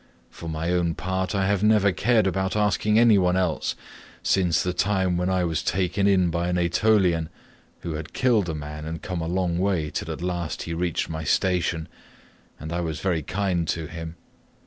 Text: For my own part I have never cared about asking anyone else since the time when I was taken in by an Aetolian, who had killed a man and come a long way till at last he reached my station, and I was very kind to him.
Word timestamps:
For 0.31 0.49
my 0.49 0.71
own 0.71 0.95
part 0.95 1.35
I 1.35 1.45
have 1.45 1.61
never 1.61 1.91
cared 1.91 2.25
about 2.25 2.55
asking 2.55 2.97
anyone 2.97 3.37
else 3.37 3.75
since 4.23 4.63
the 4.63 4.73
time 4.73 5.15
when 5.15 5.29
I 5.29 5.43
was 5.43 5.61
taken 5.61 6.07
in 6.07 6.31
by 6.31 6.47
an 6.47 6.57
Aetolian, 6.57 7.29
who 7.81 7.93
had 7.93 8.11
killed 8.11 8.49
a 8.49 8.55
man 8.55 8.85
and 8.85 9.03
come 9.03 9.21
a 9.21 9.27
long 9.27 9.59
way 9.59 9.91
till 9.91 10.11
at 10.11 10.23
last 10.23 10.63
he 10.63 10.73
reached 10.73 11.07
my 11.07 11.23
station, 11.23 11.87
and 12.59 12.73
I 12.73 12.81
was 12.81 12.99
very 12.99 13.21
kind 13.21 13.67
to 13.67 13.85
him. 13.85 14.15